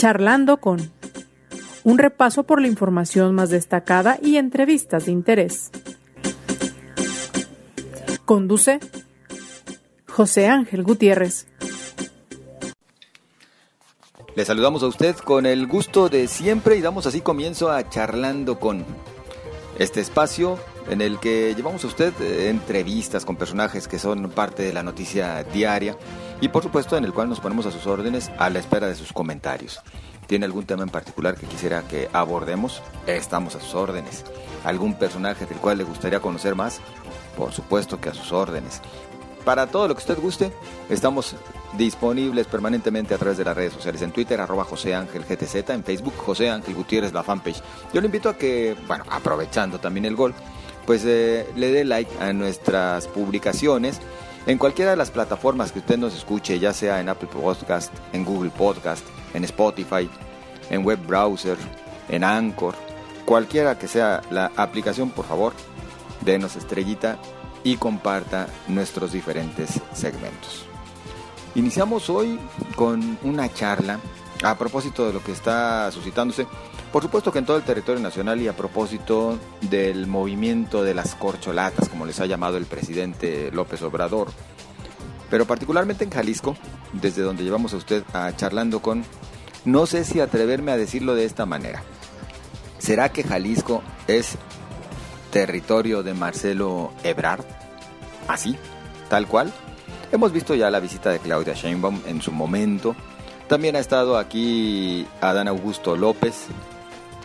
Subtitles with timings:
[0.00, 0.90] Charlando con
[1.84, 5.70] un repaso por la información más destacada y entrevistas de interés.
[8.24, 8.80] Conduce
[10.08, 11.48] José Ángel Gutiérrez.
[14.34, 18.58] Le saludamos a usted con el gusto de siempre y damos así comienzo a Charlando
[18.58, 18.86] con
[19.78, 20.58] este espacio
[20.88, 24.82] en el que llevamos a usted eh, entrevistas con personajes que son parte de la
[24.82, 25.98] noticia diaria
[26.40, 28.94] y por supuesto en el cual nos ponemos a sus órdenes a la espera de
[28.94, 29.80] sus comentarios.
[30.26, 32.82] ¿Tiene algún tema en particular que quisiera que abordemos?
[33.06, 34.24] Estamos a sus órdenes.
[34.64, 36.80] ¿Algún personaje del cual le gustaría conocer más?
[37.36, 38.80] Por supuesto que a sus órdenes.
[39.44, 40.52] Para todo lo que usted guste,
[40.88, 41.34] estamos
[41.76, 44.02] disponibles permanentemente a través de las redes sociales.
[44.02, 47.62] En Twitter, arroba José Ángel GTZ, en Facebook, José Ángel Gutiérrez, la fanpage.
[47.92, 50.34] Yo le invito a que, bueno, aprovechando también el gol,
[50.86, 54.00] pues eh, le dé like a nuestras publicaciones
[54.46, 58.24] en cualquiera de las plataformas que usted nos escuche, ya sea en Apple Podcast, en
[58.24, 59.04] Google Podcast,
[59.34, 60.08] en Spotify,
[60.70, 61.56] en web browser,
[62.08, 62.74] en Anchor,
[63.24, 65.52] cualquiera que sea la aplicación, por favor,
[66.22, 67.18] denos estrellita
[67.62, 70.64] y comparta nuestros diferentes segmentos.
[71.54, 72.38] Iniciamos hoy
[72.76, 73.98] con una charla
[74.42, 76.46] a propósito de lo que está suscitándose
[76.92, 81.14] por supuesto que en todo el territorio nacional y a propósito del movimiento de las
[81.14, 84.28] corcholatas, como les ha llamado el presidente López Obrador,
[85.30, 86.56] pero particularmente en Jalisco,
[86.92, 88.02] desde donde llevamos a usted
[88.36, 89.04] charlando con,
[89.64, 91.82] no sé si atreverme a decirlo de esta manera.
[92.78, 94.36] ¿Será que Jalisco es
[95.30, 97.44] territorio de Marcelo Ebrard?
[98.26, 98.56] ¿Así?
[99.08, 99.52] ¿Tal cual?
[100.10, 102.96] Hemos visto ya la visita de Claudia Sheinbaum en su momento.
[103.46, 106.46] También ha estado aquí Adán Augusto López,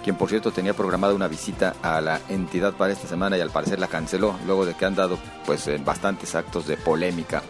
[0.05, 3.49] quien por cierto tenía programada una visita a la entidad para esta semana y al
[3.49, 5.17] parecer la canceló, luego de que han dado
[5.47, 7.41] pues bastantes actos de polémica,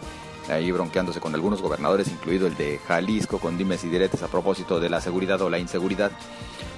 [0.48, 4.80] ahí bronqueándose con algunos gobernadores, incluido el de Jalisco, con dimes y diretes a propósito
[4.80, 6.10] de la seguridad o la inseguridad.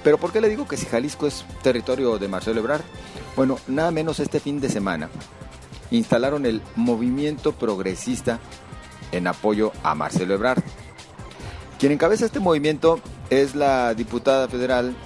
[0.02, 2.82] Pero ¿por qué le digo que si Jalisco es territorio de Marcelo Ebrard?
[3.36, 5.08] Bueno, nada menos este fin de semana
[5.92, 8.40] instalaron el movimiento progresista
[9.12, 10.60] en apoyo a Marcelo Ebrard.
[11.78, 12.98] Quien encabeza este movimiento
[13.30, 14.96] es la diputada federal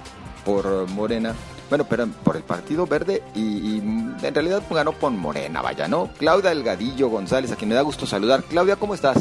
[0.45, 1.35] por Morena.
[1.69, 6.11] Bueno, pero por el Partido Verde y, en realidad ganó por Morena, vaya, ¿no?
[6.19, 8.43] Claudia Delgadillo González, a quien me da gusto saludar.
[8.45, 9.19] Claudia, ¿cómo estás?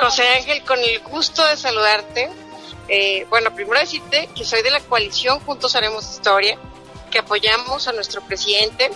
[0.00, 2.30] José Ángel, con el gusto de saludarte.
[2.88, 6.58] Eh, bueno, primero decirte que soy de la coalición Juntos Haremos Historia,
[7.10, 8.90] que apoyamos a nuestro presidente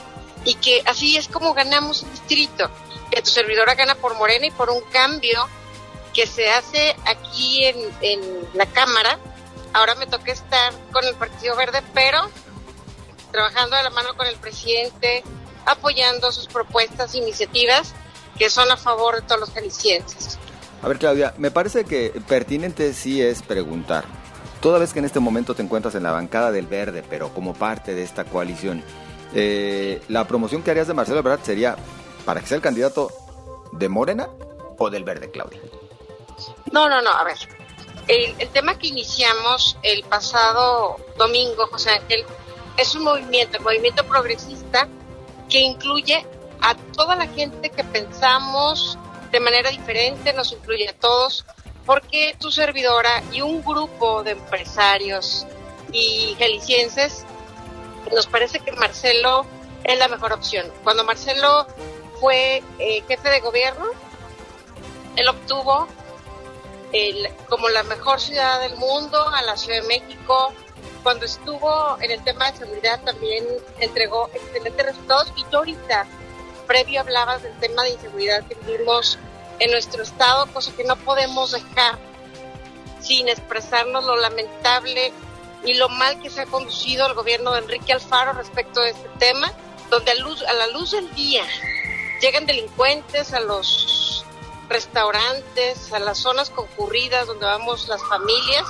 [0.44, 2.71] y que así es como ganamos el distrito.
[3.10, 5.48] Que tu servidora gana por Morena y por un cambio
[6.15, 8.21] que se hace aquí en
[8.54, 9.19] la Cámara
[9.72, 12.19] Ahora me toca estar con el Partido Verde, pero
[13.31, 15.25] trabajando de la mano con el presidente,
[15.65, 17.94] apoyando sus propuestas, iniciativas
[18.38, 20.38] que son a favor de todos los jaliscienses.
[20.83, 24.05] A ver, Claudia, me parece que pertinente sí es preguntar.
[24.60, 27.54] Toda vez que en este momento te encuentras en la bancada del Verde, pero como
[27.54, 28.84] parte de esta coalición,
[29.34, 31.77] eh, la promoción que harías de Marcelo Ebrard sería
[32.25, 33.10] para que sea el candidato
[33.72, 34.28] de Morena
[34.78, 35.60] o del Verde, Claudia.
[36.72, 37.37] No, no, no, a ver,
[38.12, 42.25] el, tema que iniciamos el pasado domingo, José Ángel,
[42.77, 44.89] es un movimiento, el movimiento progresista,
[45.49, 46.27] que incluye
[46.61, 48.99] a toda la gente que pensamos
[49.31, 51.45] de manera diferente, nos incluye a todos,
[51.87, 55.47] porque tu servidora y un grupo de empresarios
[55.91, 57.25] y gelicienses
[58.12, 59.47] nos parece que Marcelo
[59.84, 60.71] es la mejor opción.
[60.84, 61.67] Cuando Marcelo
[62.21, 63.87] fue eh, jefe de gobierno,
[65.17, 65.89] él obtuvo
[67.48, 70.53] como la mejor ciudad del mundo a la Ciudad de México.
[71.03, 73.44] Cuando estuvo en el tema de seguridad también
[73.80, 76.06] entregó excelentes resultados y tú ahorita,
[76.66, 79.19] previo hablabas del tema de inseguridad que vivimos
[79.58, 81.98] en nuestro estado, cosa que no podemos dejar
[83.00, 85.12] sin expresarnos lo lamentable
[85.64, 89.09] y lo mal que se ha conducido el gobierno de Enrique Alfaro respecto de este
[89.19, 89.53] tema,
[89.91, 91.44] donde a, luz, a la luz del día
[92.20, 94.02] llegan delincuentes a los
[94.72, 98.65] restaurantes, a las zonas concurridas donde vamos las familias.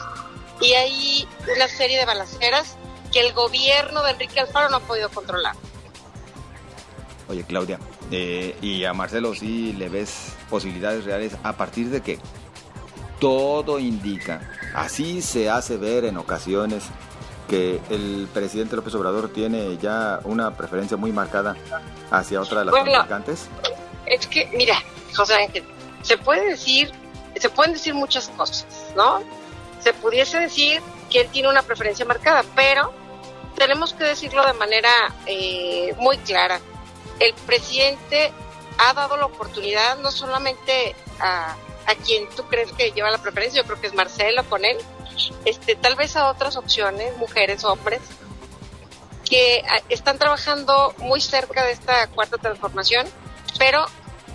[0.60, 2.76] Y hay una serie de balaceras
[3.12, 5.54] que el gobierno de Enrique Alfaro no ha podido controlar.
[7.28, 7.78] Oye Claudia,
[8.10, 12.19] eh, y a Marcelo sí le ves posibilidades reales a partir de que
[13.20, 16.84] todo indica, así se hace ver en ocasiones
[17.49, 21.56] que el presidente López Obrador tiene ya una preferencia muy marcada
[22.10, 23.04] hacia otra de las bueno,
[24.06, 24.75] Es que, mira,
[25.14, 25.64] José Ángel,
[26.02, 26.93] se puede decir,
[27.37, 28.66] se pueden decir muchas cosas,
[28.96, 29.22] ¿no?
[29.81, 32.93] Se pudiese decir que él tiene una preferencia marcada, pero
[33.56, 34.90] tenemos que decirlo de manera
[35.26, 36.60] eh, muy clara.
[37.19, 38.32] El presidente
[38.78, 41.56] ha dado la oportunidad no solamente a,
[41.87, 44.78] a quien tú crees que lleva la preferencia, yo creo que es Marcelo con él,
[45.44, 48.00] este, tal vez a otras opciones, mujeres, hombres,
[49.28, 53.06] que ah, están trabajando muy cerca de esta cuarta transformación,
[53.58, 53.87] pero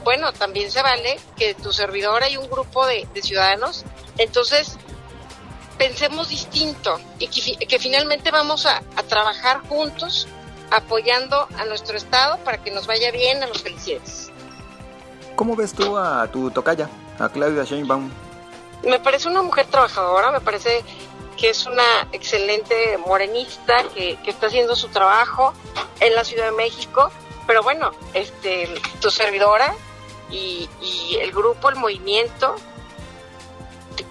[0.08, 3.84] bueno, también se vale que tu servidor hay un grupo de, ciudadanos,
[4.18, 4.78] entonces
[5.78, 10.30] pensemos distinto y que, finalmente vamos a, trabajar juntos
[10.72, 14.32] apoyando a nuestro Estado para que nos vaya bien a los felicidades.
[15.36, 16.88] ¿Cómo ves tú a tu tocaya,
[17.20, 18.10] a Claudia Sheinbaum?
[18.84, 20.86] Me parece una mujer trabajadora, me parece
[21.36, 25.54] que es una excelente morenista que, que está haciendo su trabajo
[26.00, 27.12] en la Ciudad de México,
[27.46, 29.76] pero bueno, este, tu servidora
[30.32, 30.70] y,
[31.20, 32.56] el grupo, el movimiento,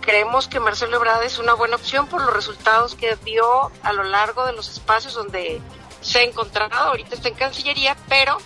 [0.00, 4.04] creemos que Marcelo Ebrard es una buena opción por los resultados que dio a lo
[4.04, 5.60] largo de los espacios donde
[6.00, 6.74] se ha encontrado.
[6.74, 8.38] Ahorita está en Cancillería, pero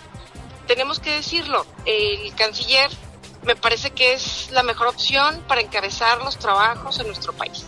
[0.67, 2.89] tenemos que decirlo, el canciller
[3.43, 7.65] me parece que es la mejor opción para encabezar los trabajos en nuestro país.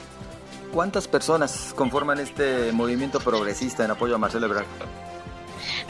[0.72, 4.66] ¿Cuántas personas conforman este movimiento progresista en apoyo a Marcelo Ebrard?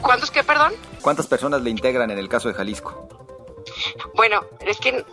[0.00, 0.72] ¿Cuántos qué, perdón?
[1.00, 3.23] ¿Cuántas personas le integran en el caso de Jalisco?
[4.14, 5.04] Bueno, es que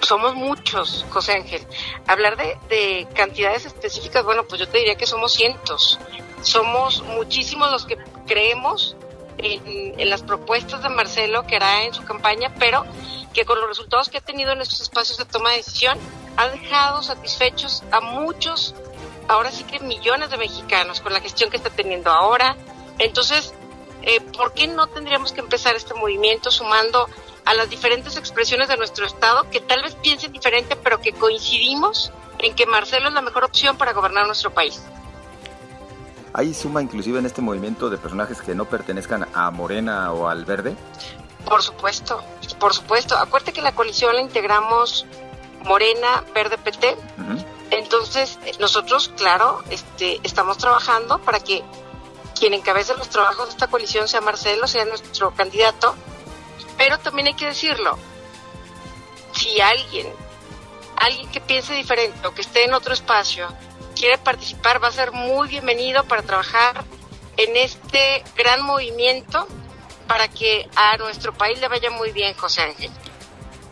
[0.00, 1.66] somos muchos, José Ángel.
[2.06, 5.98] Hablar de, cantidades específicas, bueno, pues yo te diría que somos cientos.
[6.42, 8.96] Somos muchísimos los que creemos
[9.38, 12.84] en, las propuestas de Marcelo que hará en su campaña, pero
[13.32, 15.98] que con los resultados que ha tenido en estos espacios de toma de decisión
[16.36, 18.74] ha dejado satisfechos a muchos,
[19.28, 22.56] ahora sí que millones de mexicanos con la gestión que está teniendo ahora.
[22.98, 23.54] Entonces,
[24.02, 27.08] eh, ¿por qué no tendríamos que empezar este movimiento sumando
[27.44, 32.12] a las diferentes expresiones de nuestro Estado que tal vez piensen diferente, pero que coincidimos
[32.38, 34.82] en que Marcelo es la mejor opción para gobernar nuestro país.
[36.32, 40.44] ¿Hay suma inclusive en este movimiento de personajes que no pertenezcan a Morena o al
[40.44, 40.76] Verde?
[41.44, 42.22] Por supuesto,
[42.58, 43.16] por supuesto.
[43.16, 45.06] Acuérdate que la coalición la integramos
[45.64, 46.96] Morena, Verde, PT.
[47.70, 51.62] Entonces, nosotros, claro, este, estamos trabajando para que
[52.38, 55.94] quien encabece los trabajos de esta coalición sea Marcelo, sea nuestro candidato,
[56.80, 57.98] pero también hay que decirlo,
[59.32, 60.06] si alguien,
[60.96, 63.48] alguien que piense diferente o que esté en otro espacio,
[63.94, 66.82] quiere participar, va a ser muy bienvenido para trabajar
[67.36, 69.46] en este gran movimiento
[70.08, 72.90] para que a nuestro país le vaya muy bien, José Ángel.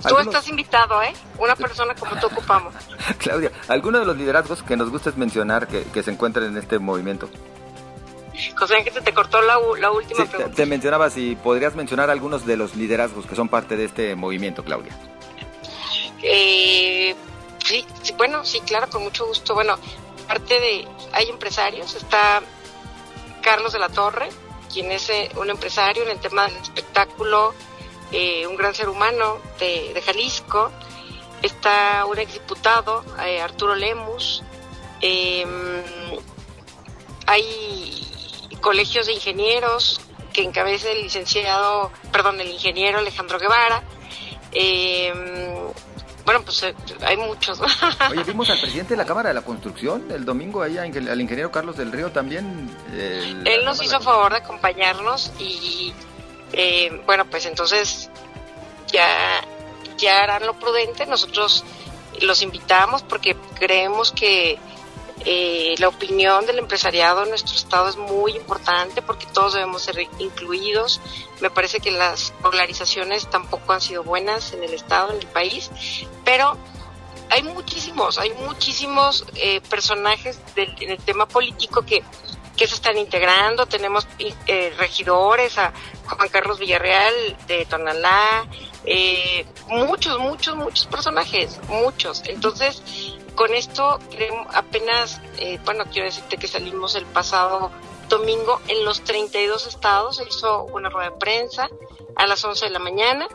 [0.06, 1.14] Tú estás invitado, ¿eh?
[1.38, 2.74] Una persona como tú ocupamos.
[3.16, 6.78] Claudia, ¿alguno de los liderazgos que nos gusta mencionar que, que se encuentran en este
[6.78, 7.30] movimiento?
[8.56, 10.54] José Ángel, se te cortó la, última pregunta.
[10.54, 14.64] Te, mencionaba si podrías mencionar algunos de los liderazgos que son parte de este movimiento,
[14.64, 14.96] Claudia.
[16.22, 17.14] Eh,
[17.64, 17.84] sí,
[18.16, 19.54] bueno, sí, claro, con mucho gusto.
[19.54, 19.76] Bueno,
[20.26, 22.42] parte de, hay empresarios, está
[23.42, 24.28] Carlos de la Torre,
[24.72, 27.54] quien es eh, un empresario en el tema del espectáculo,
[28.12, 30.70] eh, un gran ser humano de, de Jalisco.
[31.42, 33.04] Está un exdiputado,
[33.40, 34.42] Arturo Lemus.
[37.26, 38.07] hay
[38.60, 40.00] colegios de ingenieros
[40.32, 43.82] que encabeza el licenciado, perdón, el ingeniero Alejandro Guevara.
[44.52, 45.12] Eh,
[46.28, 47.58] bueno, pues eh, hay muchos.
[48.10, 51.50] Oye, vimos al presidente de la Cámara de la Construcción el domingo, ahí al ingeniero
[51.50, 52.70] Carlos del Río también.
[52.92, 55.94] Él nos hizo favor de acompañarnos y,
[56.52, 58.10] eh, bueno, pues entonces
[58.92, 59.42] ya,
[59.96, 61.06] ya harán lo prudente.
[61.06, 61.64] Nosotros
[62.20, 64.58] los invitamos porque creemos que
[65.24, 69.98] eh, la opinión del empresariado en nuestro estado es muy importante porque todos debemos ser
[70.18, 71.00] incluidos.
[71.40, 75.70] Me parece que las polarizaciones tampoco han sido buenas en el estado, en el país,
[76.24, 76.56] pero
[77.30, 82.02] hay muchísimos, hay muchísimos eh, personajes en el tema político que,
[82.56, 83.66] que se están integrando.
[83.66, 85.72] Tenemos eh, regidores, a
[86.06, 88.46] Juan Carlos Villarreal de Tonalá,
[89.68, 92.22] muchos, muchos, muchos personajes, muchos.
[92.26, 92.82] Entonces,
[93.38, 94.00] con esto
[94.52, 97.70] apenas, eh, bueno, quiero decirte que salimos el pasado
[98.08, 101.68] domingo en los 32 estados, se hizo una rueda de prensa
[102.16, 103.28] a las 11 de la mañana.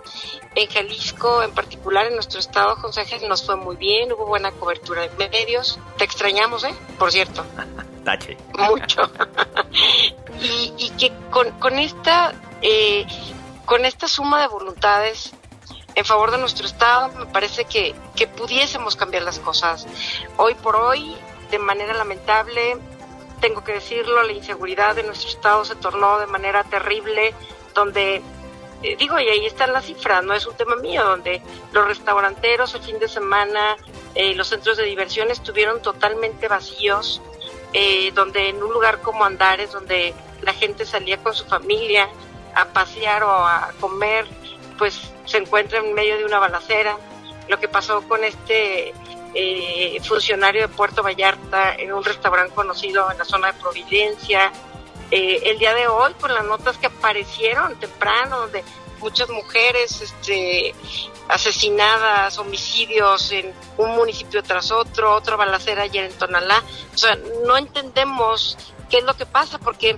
[0.56, 4.52] En Jalisco, en particular, en nuestro estado, José Ángel, nos fue muy bien, hubo buena
[4.52, 5.80] cobertura de medios.
[5.98, 6.76] Te extrañamos, ¿eh?
[7.00, 7.46] Por cierto.
[8.04, 8.36] Tache.
[8.58, 9.10] Mucho.
[10.78, 12.34] y, que con, con esta...
[12.62, 13.08] Eh,
[13.66, 15.34] con esta suma de voluntades
[15.96, 19.86] en favor de nuestro Estado, me parece que, que pudiésemos cambiar las cosas.
[20.38, 21.16] Hoy por hoy,
[21.52, 22.78] de manera lamentable,
[23.40, 27.36] tengo que decirlo, la inseguridad de nuestro Estado se tornó de manera terrible,
[27.76, 28.22] donde,
[28.82, 31.42] eh, digo, y ahí están las cifras, no es un tema mío, donde
[31.74, 33.76] los restauranteros el fin de semana,
[34.16, 37.22] eh, los centros de diversión estuvieron totalmente vacíos,
[37.74, 42.10] eh, donde en un lugar como Andares, donde la gente salía con su familia
[42.56, 44.26] a pasear o a comer,
[44.84, 46.98] pues se encuentra en medio de una balacera.
[47.48, 48.94] Lo que pasó con este
[49.34, 54.52] eh, funcionario de Puerto Vallarta en un restaurante conocido en la zona de Providencia.
[55.10, 58.62] Eh, el día de hoy, con las notas que aparecieron temprano, donde
[59.00, 60.76] muchas mujeres este,
[61.30, 66.62] asesinadas, homicidios en un municipio tras otro, otra balacera ayer en Tonalá.
[66.94, 68.58] O sea, no entendemos
[68.90, 69.96] qué es lo que pasa, porque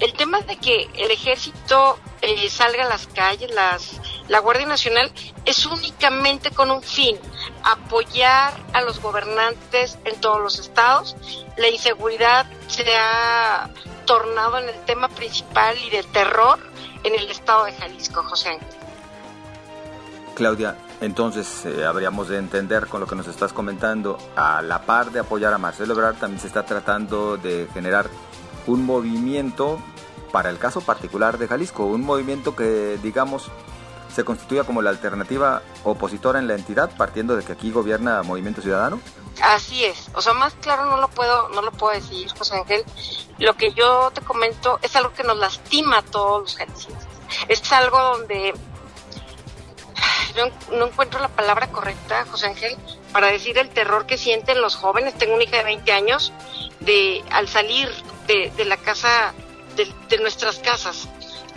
[0.00, 5.10] el tema de que el ejército eh, salga a las calles, las, la Guardia Nacional,
[5.44, 7.16] es únicamente con un fin,
[7.64, 11.16] apoyar a los gobernantes en todos los estados.
[11.56, 13.70] La inseguridad se ha
[14.04, 16.58] tornado en el tema principal y de terror
[17.04, 18.68] en el estado de Jalisco, José Ángel.
[20.34, 25.10] Claudia, entonces eh, habríamos de entender con lo que nos estás comentando, a la par
[25.10, 28.08] de apoyar a Marcelo Ebrard, también se está tratando de generar
[28.68, 29.80] un movimiento
[30.30, 33.50] para el caso particular de Jalisco, un movimiento que, digamos,
[34.14, 38.60] se constituya como la alternativa opositora en la entidad, partiendo de que aquí gobierna Movimiento
[38.60, 39.00] Ciudadano?
[39.42, 42.84] Así es, o sea, más claro no lo puedo, no lo puedo decir, José Ángel.
[43.38, 47.08] Lo que yo te comento es algo que nos lastima a todos los jaliscienses.
[47.46, 48.52] Es algo donde
[50.36, 52.76] no, no, encuentro la palabra correcta, José Ángel,
[53.12, 55.16] para decir el terror que sienten los jóvenes.
[55.16, 56.32] Tengo una hija de 20 años
[57.30, 57.90] al salir
[58.26, 59.34] de, la casa,
[59.76, 61.08] de, nuestras casas,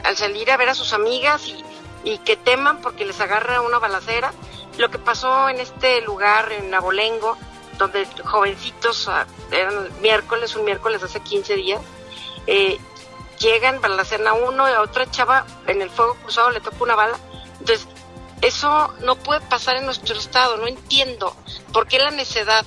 [0.04, 1.44] al salir a ver a sus amigas
[2.04, 4.34] y, que teman porque les agarra una balacera.
[4.78, 7.38] Lo que pasó en este lugar, en Abolengo,
[7.78, 11.82] donde jovencitos, ah, eran miércoles, un miércoles hace 15 días,
[12.48, 12.78] eh,
[13.38, 16.96] llegan, balacen a uno y a otra chava en el fuego cruzado le toca una
[16.96, 17.18] bala.
[17.60, 17.88] Entonces,
[18.42, 21.36] eso no puede pasar en nuestro estado, no entiendo
[21.72, 22.66] por qué la necedad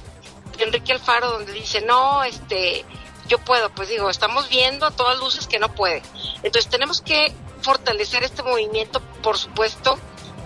[0.58, 2.84] Enrique Alfaro donde dice, no, este,
[3.28, 6.02] yo puedo, pues digo, estamos viendo a todas luces que no puede.
[6.42, 7.32] Entonces tenemos que
[7.62, 9.98] fortalecer este movimiento, por supuesto.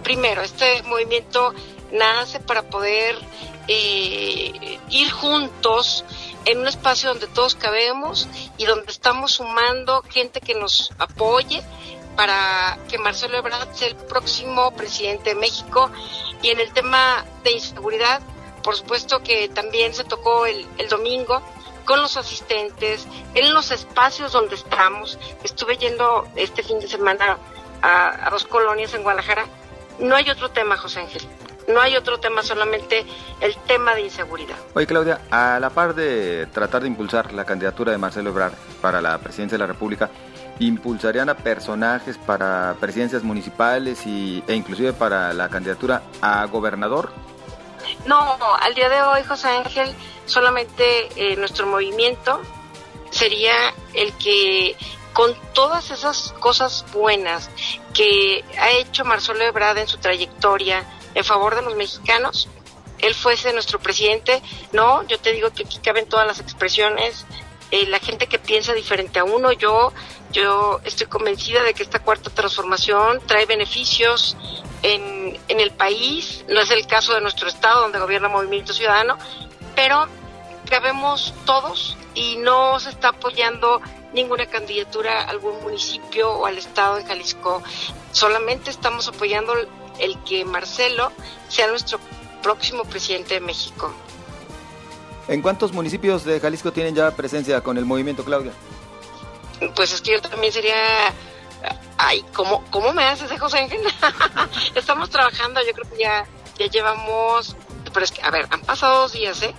[0.03, 1.53] Primero, este movimiento
[1.93, 3.17] nace para poder
[3.67, 6.05] eh, ir juntos
[6.45, 11.63] en un espacio donde todos cabemos y donde estamos sumando gente que nos apoye
[12.17, 15.91] para que Marcelo Ebrard sea el próximo presidente de México.
[16.43, 18.23] Y en el tema de inseguridad,
[18.63, 21.43] por supuesto que también se tocó el, el domingo
[21.85, 25.19] con los asistentes, en los espacios donde estamos.
[25.43, 27.39] Estuve yendo este fin de semana
[27.81, 29.47] a, a dos colonias en Guadalajara.
[29.99, 31.23] No hay otro tema, José Ángel.
[31.67, 33.05] No hay otro tema, solamente
[33.41, 34.57] el tema de inseguridad.
[34.75, 39.03] Oye, Claudia, a la par de tratar de impulsar la candidatura de Marcelo Ebrard para
[39.03, 40.09] la presidencia de la República,
[40.61, 47.13] ¿impulsarían a personajes para presidencias municipales y, e inclusive para la candidatura a gobernador?
[48.07, 49.95] No, al día de hoy, José Ángel,
[50.27, 52.41] solamente eh, nuestro movimiento
[53.11, 54.77] sería el que
[55.13, 57.51] con todas esas cosas buenas
[57.93, 62.49] que ha hecho Marcelo Ebrard en su trayectoria, en favor de los mexicanos,
[62.99, 64.43] él fuese nuestro presidente.
[64.73, 67.27] No, yo te digo que aquí caben todas las expresiones,
[67.71, 69.53] eh, la gente que piensa diferente a uno.
[69.53, 69.93] Yo,
[70.31, 74.37] yo estoy convencida de que esta cuarta transformación trae beneficios
[74.83, 76.45] en, en el país.
[76.49, 79.19] No es el caso de nuestro estado, donde gobierna Movimiento Ciudadano,
[79.75, 80.07] pero
[80.69, 83.81] cabemos todos y no se está apoyando
[84.13, 87.63] ninguna candidatura a algún municipio o al estado de Jalisco.
[88.13, 89.55] Solamente estamos apoyando
[89.99, 91.13] el que Marcelo
[91.49, 91.99] sea nuestro
[92.43, 93.93] próximo presidente de México.
[95.29, 98.53] ¿En cuántos municipios de Jalisco tienen ya presencia con el movimiento, Claudia?
[99.75, 101.13] Pues es que yo también sería...
[101.99, 103.81] Ay, ¿cómo, cómo me haces, eh, José Ángel?
[104.75, 106.27] Estamos trabajando, yo creo que ya,
[106.57, 107.57] ya llevamos...
[107.93, 109.55] Pero es que, a ver, han pasado dos días, ¿eh?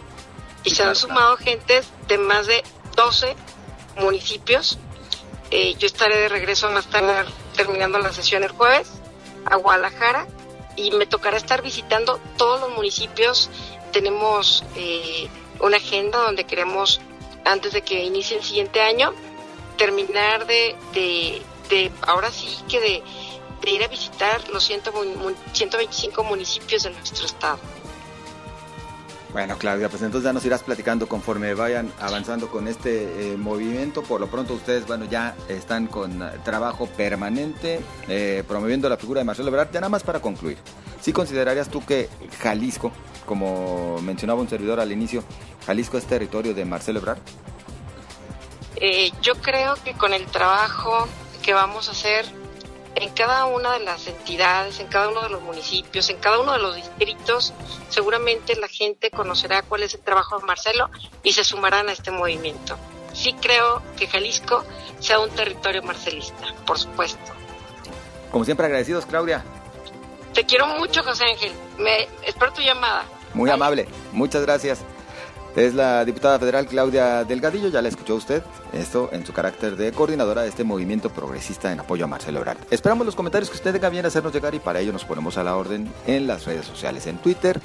[0.63, 1.51] Y sí, se claro, han sumado claro.
[1.51, 2.63] gentes de más de
[2.95, 3.35] 12
[3.97, 4.77] municipios.
[5.51, 8.89] Eh, yo estaré de regreso más tarde terminando la sesión el jueves
[9.45, 10.27] a Guadalajara
[10.75, 13.49] y me tocará estar visitando todos los municipios.
[13.91, 15.27] Tenemos eh,
[15.59, 17.01] una agenda donde queremos,
[17.43, 19.13] antes de que inicie el siguiente año,
[19.77, 23.03] terminar de, de, de ahora sí que de,
[23.61, 24.81] de, ir a visitar los 100,
[25.53, 27.59] 125 municipios de nuestro estado.
[29.31, 34.01] Bueno, Claudia, pues entonces ya nos irás platicando conforme vayan avanzando con este eh, movimiento.
[34.01, 39.19] Por lo pronto ustedes, bueno, ya están con uh, trabajo permanente eh, promoviendo la figura
[39.19, 39.71] de Marcelo Ebrard.
[39.71, 40.57] Ya nada más para concluir,
[40.99, 42.09] ¿sí considerarías tú que
[42.41, 42.91] Jalisco,
[43.27, 45.23] como mencionaba un servidor al inicio,
[45.67, 47.19] Jalisco es territorio de Marcelo Ebrard?
[48.77, 51.07] Eh, yo creo que con el trabajo
[51.41, 52.25] que vamos a hacer
[52.95, 56.53] en cada una de las entidades, en cada uno de los municipios, en cada uno
[56.53, 57.53] de los distritos,
[57.89, 60.89] seguramente la gente conocerá cuál es el trabajo de Marcelo
[61.23, 62.77] y se sumarán a este movimiento.
[63.13, 64.63] Sí creo que Jalisco
[64.99, 67.31] sea un territorio marcelista, por supuesto.
[68.31, 69.43] Como siempre agradecidos, Claudia.
[70.33, 71.51] Te quiero mucho, José Ángel.
[71.77, 73.05] Me espero tu llamada.
[73.33, 74.83] Muy amable, muchas gracias.
[75.55, 79.91] Es la diputada federal Claudia Delgadillo, ya la escuchó usted, esto en su carácter de
[79.91, 82.59] coordinadora de este movimiento progresista en apoyo a Marcelo Ebrard.
[82.69, 85.43] Esperamos los comentarios que usted tenga bien hacernos llegar y para ello nos ponemos a
[85.43, 87.59] la orden en las redes sociales, en Twitter,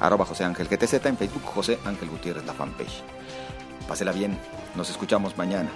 [0.00, 3.02] arroba José Ángel GTZ, en Facebook José Ángel Gutiérrez, la fanpage.
[3.88, 4.38] Pásela bien,
[4.76, 5.70] nos escuchamos mañana.